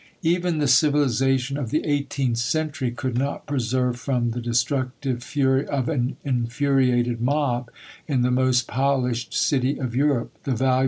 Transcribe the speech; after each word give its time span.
Even 0.23 0.57
the 0.57 0.67
civilisation 0.67 1.57
of 1.59 1.69
the 1.69 1.85
eighteenth 1.85 2.39
century 2.39 2.89
could 2.89 3.15
not 3.15 3.45
preserve 3.45 3.97
from 3.97 4.31
the 4.31 4.41
destructive 4.41 5.21
fury 5.23 5.63
of 5.67 5.87
an 5.87 6.17
infuriated 6.23 7.21
mob, 7.21 7.69
in 8.07 8.23
the 8.23 8.31
most 8.31 8.65
polished 8.67 9.31
city 9.31 9.77
of 9.77 9.95
Europe, 9.95 10.31
the 10.43 10.53
valuable 10.55 10.77
MSS. 10.77 10.79